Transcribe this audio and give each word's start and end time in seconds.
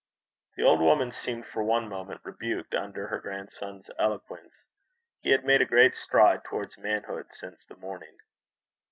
The 0.57 0.63
old 0.63 0.79
woman 0.81 1.11
seemed 1.11 1.45
for 1.45 1.61
one 1.63 1.87
moment 1.87 2.21
rebuked 2.23 2.73
under 2.73 3.05
her 3.05 3.19
grandson's 3.19 3.91
eloquence. 3.99 4.63
He 5.19 5.29
had 5.29 5.45
made 5.45 5.61
a 5.61 5.65
great 5.65 5.95
stride 5.95 6.43
towards 6.43 6.75
manhood 6.75 7.27
since 7.35 7.67
the 7.67 7.77
morning. 7.77 8.17